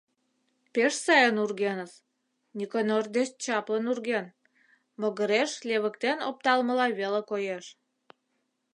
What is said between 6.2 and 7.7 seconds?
опталмыла веле коеш.